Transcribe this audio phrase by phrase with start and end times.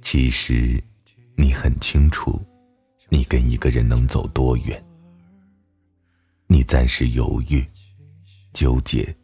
[0.00, 0.82] 其实，
[1.36, 2.44] 你很清楚，
[3.08, 4.82] 你跟一个人能走多远。
[6.48, 7.64] 你暂时犹豫、
[8.52, 9.14] 纠结、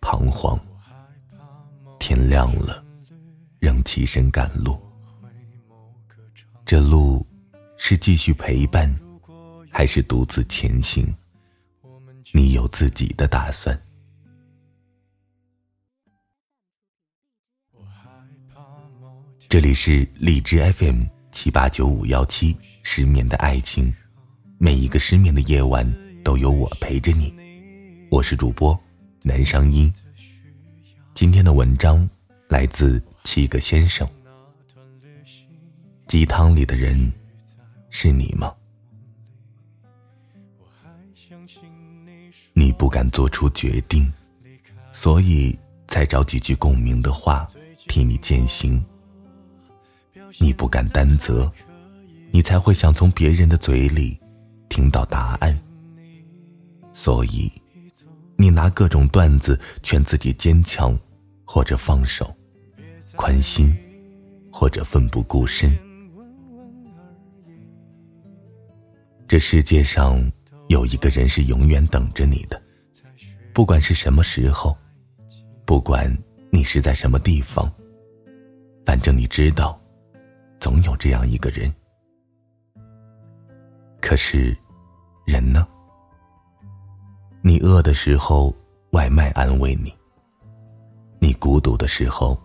[0.00, 0.58] 彷徨，
[1.98, 2.84] 天亮了，
[3.58, 4.78] 仍起身赶路。
[6.66, 7.24] 这路
[7.78, 8.92] 是继续陪伴，
[9.70, 11.14] 还是独自前行？
[12.32, 13.80] 你有自己的打算。
[19.52, 23.92] 这里是荔枝 FM 七八九五幺七，失眠的爱情，
[24.56, 25.86] 每一个失眠的夜晚
[26.24, 27.34] 都有我陪着你。
[28.10, 28.74] 我是主播
[29.20, 29.92] 南商英。
[31.12, 32.08] 今天的文章
[32.48, 34.08] 来自七个先生。
[36.08, 37.12] 鸡汤里的人
[37.90, 38.54] 是你吗？
[42.54, 44.10] 你不敢做出决定，
[44.94, 45.54] 所以
[45.88, 47.46] 才找几句共鸣的话
[47.86, 48.82] 替你践行。
[50.40, 51.50] 你不敢担责，
[52.30, 54.18] 你才会想从别人的嘴里
[54.68, 55.58] 听到答案。
[56.94, 57.50] 所以，
[58.36, 60.98] 你拿各种段子劝自己坚强，
[61.44, 62.34] 或者放手，
[63.16, 63.74] 宽心，
[64.50, 65.76] 或者奋不顾身。
[69.26, 70.30] 这世界上
[70.68, 72.60] 有一个人是永远等着你的，
[73.52, 74.76] 不管是什么时候，
[75.64, 76.14] 不管
[76.50, 77.70] 你是在什么地方，
[78.84, 79.81] 反正你知道。
[80.62, 81.68] 总有这样一个人，
[84.00, 84.56] 可是，
[85.26, 85.66] 人呢？
[87.40, 88.54] 你饿的时候，
[88.92, 89.90] 外卖安慰你；
[91.18, 92.40] 你孤独的时候，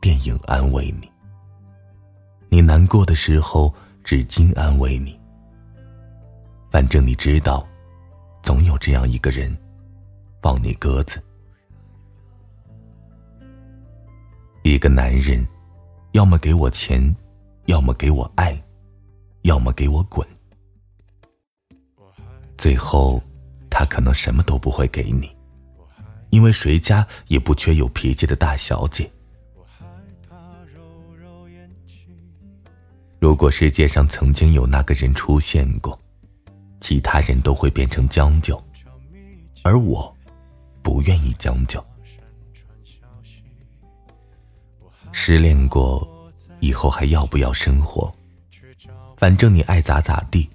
[0.00, 1.08] 电影安慰你；
[2.48, 3.72] 你难过的时候，
[4.02, 5.16] 纸巾安慰你。
[6.68, 7.64] 反正你知道，
[8.42, 9.56] 总有这样一个人，
[10.42, 11.22] 放你鸽子。
[14.64, 15.46] 一个男人，
[16.10, 17.14] 要么给我钱。
[17.66, 18.60] 要么给我爱，
[19.42, 20.26] 要么给我滚。
[22.58, 23.22] 最后，
[23.70, 25.34] 他可能什么都不会给你，
[26.30, 29.10] 因为谁家也不缺有脾气的大小姐。
[33.18, 35.98] 如果世界上曾经有那个人出现过，
[36.80, 38.60] 其他人都会变成将就，
[39.62, 40.12] 而我，
[40.82, 41.82] 不愿意将就。
[45.12, 46.11] 失恋过。
[46.62, 48.10] 以后还要不要生活？
[49.16, 50.48] 反正你爱咋咋地，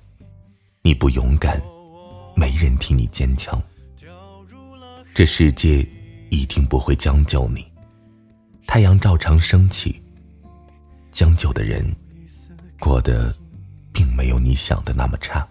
[0.82, 1.62] 你不勇敢，
[2.34, 3.62] 没人替你坚强。
[5.14, 5.86] 这世界
[6.30, 7.68] 一定不会将就你，
[8.66, 10.02] 太阳照常升起。
[11.12, 11.86] 将就的人，
[12.80, 13.36] 过得
[13.92, 15.46] 并没有你想的那么差。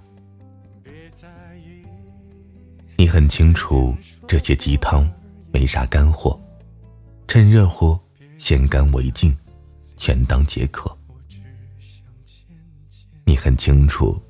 [2.96, 3.94] 你很清楚，
[4.26, 5.06] 这些鸡汤
[5.52, 6.40] 没啥干货，
[7.28, 7.98] 趁热乎，
[8.38, 9.36] 先干为敬。
[9.96, 10.96] 全当解渴。
[13.24, 14.20] 你很清楚，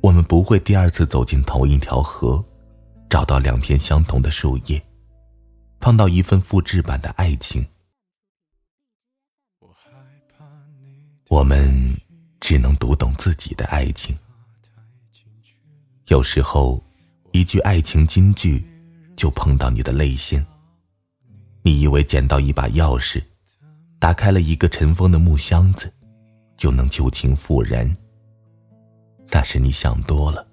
[0.00, 2.44] 我们不会第二次走进同一条河，
[3.10, 4.80] 找到两片相同的树叶，
[5.80, 7.66] 碰到一份复制版的爱情。
[11.28, 11.96] 我们
[12.38, 14.16] 只能读懂自己的爱情。
[16.06, 16.80] 有时候，
[17.32, 18.64] 一句爱情金句，
[19.16, 20.46] 就碰到你的泪腺。
[21.62, 23.20] 你以为捡到一把钥匙。
[23.98, 25.92] 打开了一个尘封的木箱子，
[26.56, 27.96] 就能旧情复燃。
[29.30, 30.46] 那是你想多了，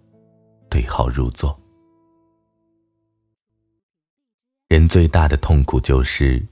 [0.69, 1.59] 对号入座。
[4.67, 6.43] 人最大的痛苦就是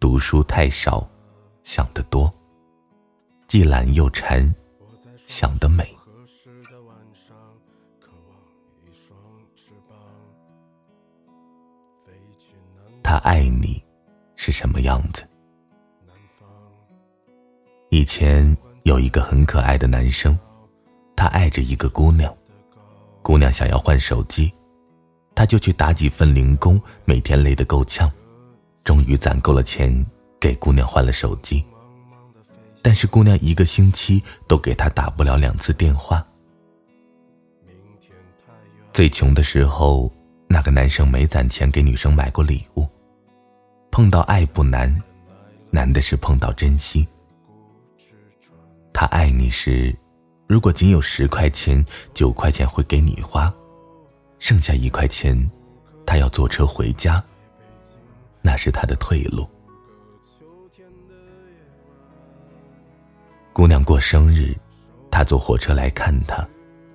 [0.00, 1.08] 读书太少，
[1.62, 2.32] 想得多，
[3.46, 4.52] 既懒又馋，
[5.28, 5.94] 想得美。
[13.02, 13.82] 他爱你，
[14.34, 15.26] 是什么样子？
[17.90, 20.38] 以前有一个很可爱的男生，
[21.16, 22.32] 他爱着一个姑娘，
[23.22, 24.52] 姑娘想要换手机，
[25.34, 28.10] 他就去打几份零工，每天累得够呛，
[28.84, 30.04] 终于攒够了钱
[30.38, 31.64] 给姑娘换了手机。
[32.82, 36.24] 但是姑娘一个星期都给他打不了两次电话。
[38.92, 40.12] 最穷的时候，
[40.46, 42.86] 那个男生没攒钱给女生买过礼物。
[43.90, 44.94] 碰到爱不难，
[45.70, 47.08] 难的是碰到珍惜。
[49.00, 49.96] 他爱你时，
[50.48, 53.54] 如果仅有十块钱，九块钱会给你花，
[54.40, 55.38] 剩下一块钱，
[56.04, 57.22] 他要坐车回家。
[58.42, 59.48] 那是他的退路。
[63.52, 64.52] 姑娘过生日，
[65.12, 66.44] 他坐火车来看她，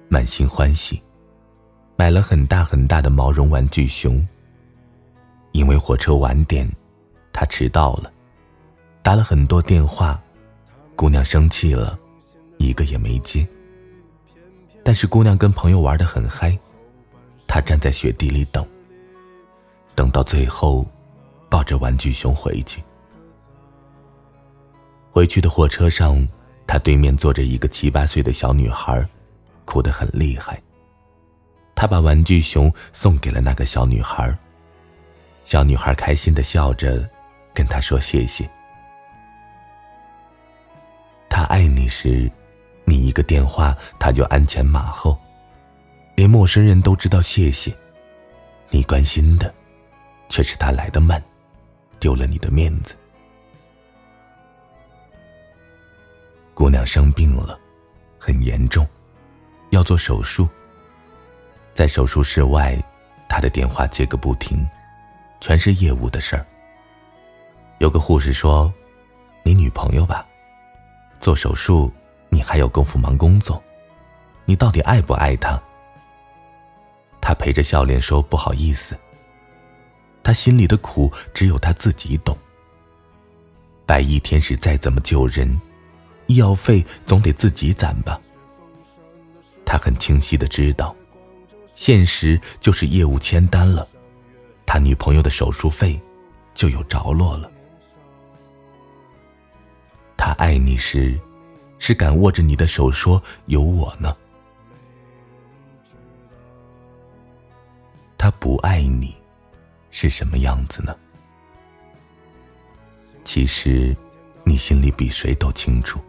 [0.09, 1.01] 满心欢喜，
[1.95, 4.27] 买了很大很大的毛绒玩具熊。
[5.53, 6.69] 因为火车晚点，
[7.31, 8.11] 他迟到了，
[9.01, 10.21] 打了很多电话，
[11.03, 11.99] 姑娘生气了，
[12.59, 13.45] 一个也没接。
[14.85, 16.57] 但是姑娘跟朋友玩的很嗨，
[17.45, 18.65] 他站在雪地里等，
[19.95, 20.87] 等到最后，
[21.49, 22.81] 抱着玩具熊回去。
[25.11, 26.25] 回去的火车上，
[26.65, 29.05] 他对面坐着一个七八岁的小女孩，
[29.65, 30.57] 哭得很厉害。
[31.75, 34.33] 他把玩具熊送给了那个小女孩。
[35.43, 37.05] 小女孩开心的笑着，
[37.53, 38.49] 跟他说谢谢。
[41.45, 42.31] 爱你时，
[42.85, 45.17] 你一个电话他就鞍前马后，
[46.15, 47.73] 连陌生人都知道谢谢。
[48.69, 49.53] 你关心的，
[50.29, 51.23] 却是他来的慢，
[51.99, 52.95] 丢了你的面子。
[56.53, 57.59] 姑娘生病了，
[58.19, 58.87] 很严重，
[59.71, 60.47] 要做手术。
[61.73, 62.81] 在手术室外，
[63.27, 64.67] 他的电话接个不停，
[65.39, 66.45] 全是业务的事儿。
[67.79, 68.71] 有个护士说
[69.43, 70.25] ：“你女朋友吧？
[71.23, 71.89] 做手术
[72.27, 73.63] 你还有功夫忙工作，
[74.43, 75.57] 你到底爱不爱她？”
[77.21, 78.99] 他陪着笑脸说：“不好意思。”
[80.21, 82.37] 他心里的苦只有他自己懂。
[83.85, 85.49] 白衣天使再怎么救人，
[86.27, 88.19] 医药费总得自己攒吧。
[89.65, 90.93] 他很清晰的知道。
[91.73, 93.87] 现实就是业务签单了，
[94.65, 95.99] 他女朋友的手术费
[96.53, 97.49] 就有着落了。
[100.25, 101.19] 他爱你时，
[101.79, 104.15] 是敢握着你的手说有我呢；
[108.17, 109.17] 他不爱你，
[109.91, 110.95] 是什么样子呢？
[113.25, 113.93] 其实，
[114.45, 115.99] 你心里比谁都清楚，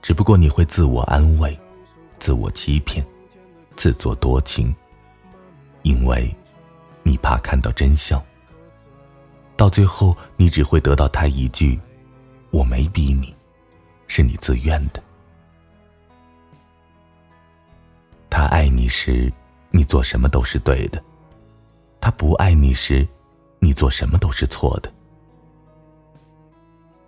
[0.00, 1.60] 只不过你会自我安慰，
[2.18, 3.04] 自我欺骗。
[3.76, 4.74] 自作多情，
[5.82, 6.34] 因为，
[7.02, 8.18] 你怕看到真相。
[9.56, 11.78] 到最后，你只会得到他一句
[12.50, 13.34] ：“我没逼你，
[14.06, 15.02] 是你自愿的。”
[18.30, 19.32] 他爱你时，
[19.70, 21.00] 你做什么都是对的；
[22.00, 23.06] 他不爱你时，
[23.58, 24.92] 你做什么都是错的。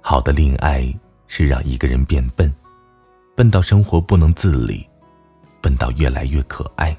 [0.00, 0.93] 好的恋爱
[1.29, 2.53] 是让一个人变笨，
[3.37, 4.87] 笨到生活不能自理。
[5.61, 6.97] 笨到越来越可爱。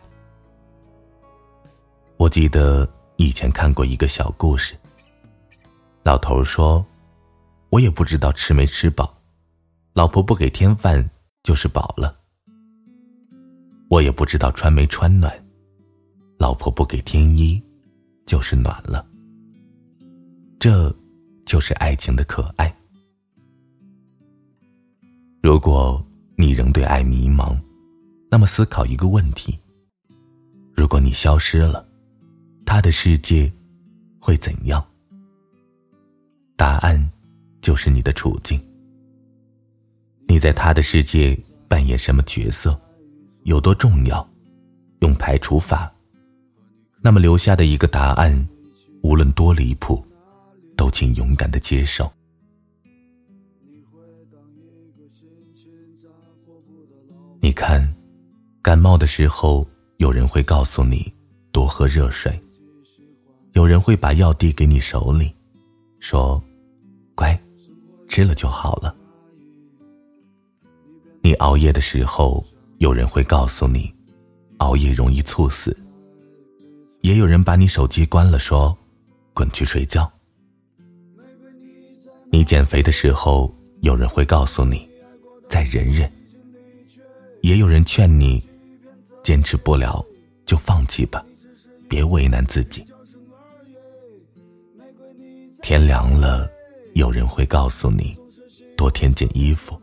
[2.16, 4.74] 我记得以前看过一个小故事。
[6.02, 6.84] 老头说
[7.74, 9.20] ：“我也不知道吃没吃饱，
[9.94, 11.10] 老婆不给添饭
[11.42, 12.16] 就是饱了。
[13.90, 15.34] 我也不知道穿没穿暖，
[16.38, 17.60] 老婆不给添衣
[18.28, 19.04] 就是暖了。
[20.60, 20.96] 这，
[21.48, 22.72] 就是爱情的可爱。
[25.42, 26.00] 如果
[26.36, 27.58] 你仍对爱迷茫。”
[28.30, 29.60] 那么，思考一个问题：
[30.76, 31.84] 如果你消失了，
[32.68, 33.52] 他的世界
[34.20, 34.84] 会怎样？
[36.56, 37.12] 答案
[37.64, 38.62] 就是你的处境。
[40.28, 41.36] 你在他的世界
[41.68, 42.80] 扮演什么角色，
[43.46, 44.30] 有多重要？
[45.00, 45.92] 用排除法，
[47.02, 48.48] 那么留下的一个答案，
[49.02, 50.06] 无论多离谱，
[50.78, 52.12] 都请勇敢的接受。
[57.42, 57.92] 你看。
[58.62, 59.68] 感冒的时候，
[59.98, 61.14] 有人会告诉你
[61.52, 62.42] 多喝热水。
[63.52, 65.36] 有人会把药递给你手里，
[66.00, 66.42] 说
[67.14, 67.38] ：“乖，
[68.14, 68.96] 吃了就好了。”
[71.24, 72.46] 你熬夜的时候，
[72.78, 73.92] 有人会告诉你，
[74.58, 75.76] 熬夜容易猝死。
[77.02, 78.78] 也有人把你手机关了，说
[79.34, 80.08] ：“滚去睡觉。”
[82.32, 83.52] 你减肥的时候，
[83.82, 84.88] 有人会告诉你，
[85.50, 86.08] 再忍忍。
[87.42, 88.44] 也有人劝你。
[89.24, 90.06] 坚持不了，
[90.46, 91.26] 就放弃吧，
[91.90, 92.86] 别为难自己。
[95.64, 96.48] 天凉了，
[96.94, 98.18] 有人会告诉你
[98.78, 99.80] 多添件衣服，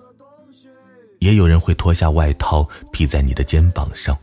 [1.19, 4.17] 也有人会脱下外套披在你的肩膀上。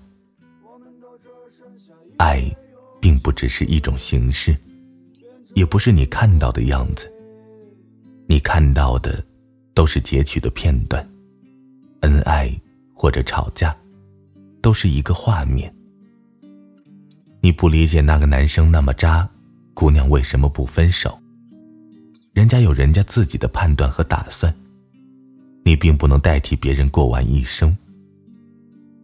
[2.18, 2.44] 爱，
[3.00, 4.56] 并不只是一种形式，
[5.54, 7.12] 也不是你看到的样子。
[8.28, 9.24] 你看到的，
[9.74, 11.08] 都是截取的片段，
[12.02, 12.52] 恩爱
[12.94, 13.76] 或者吵架。
[14.60, 15.74] 都是一个画面。
[17.40, 19.30] 你不理解那个男生那么渣，
[19.74, 21.18] 姑娘为什么不分手？
[22.38, 24.56] 人家有人家自己的判断和打算，
[25.66, 27.76] 你并不能代替别人过完一生。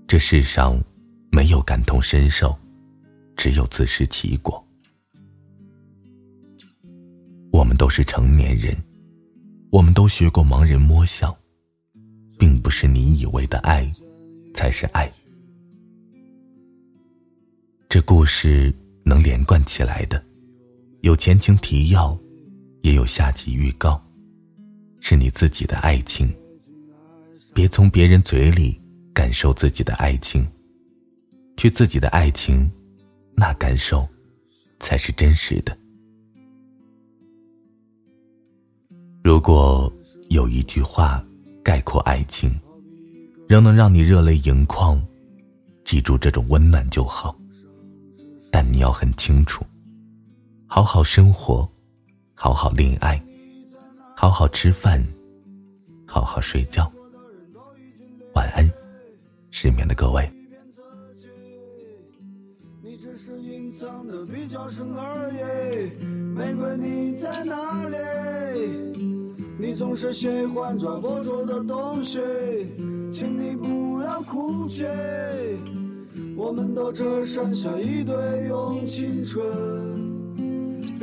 [0.07, 0.79] 这世上
[1.31, 2.55] 没有感同身受，
[3.35, 4.63] 只有自食其果。
[7.51, 8.77] 我们都是成年人，
[9.71, 11.35] 我们都学过盲人摸象，
[12.37, 13.91] 并不是你以为的爱，
[14.53, 15.11] 才是爱。
[17.89, 18.71] 这故事
[19.03, 20.23] 能连贯起来的，
[21.01, 22.15] 有前情提要，
[22.83, 23.99] 也有下集预告，
[24.99, 26.31] 是你自己的爱情。
[27.53, 28.79] 别从别人嘴里
[29.13, 30.45] 感受自己的爱情，
[31.55, 32.69] 去自己的爱情，
[33.35, 34.05] 那感受
[34.81, 35.77] 才是真实的。
[39.23, 39.91] 如果
[40.27, 41.25] 有一句话
[41.63, 42.53] 概括爱情，
[43.47, 45.01] 仍能让你热泪盈眶，
[45.85, 47.33] 记住这种温暖就好。
[48.51, 49.65] 但你要很清楚，
[50.67, 51.67] 好好生活，
[52.43, 53.23] 好好恋爱，
[54.17, 55.01] 好好吃饭，
[56.05, 56.91] 好好睡觉。
[58.35, 58.69] 晚安，
[59.49, 60.29] 失眠的各位。
[62.81, 66.03] 你只是隐藏的比较深而已，
[66.35, 67.95] 玫瑰你在哪里？
[69.57, 72.19] 你总是喜欢抓不住的东西，
[73.13, 74.83] 请你不要哭泣。
[76.35, 78.13] 我们都只剩下一堆
[78.49, 79.41] 用青春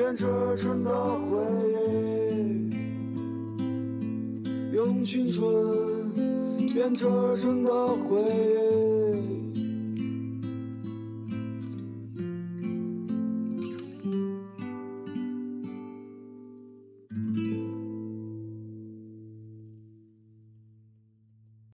[0.00, 0.24] 编织
[0.56, 1.36] 成的回
[1.68, 2.74] 忆，
[4.74, 6.10] 用青春
[6.72, 7.04] 编织
[7.36, 8.99] 成的回忆。